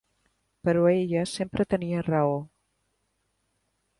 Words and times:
Però 0.69 0.85
ella 0.93 1.25
sempre 1.33 1.67
tenia 1.75 2.01
raó. 2.09 2.33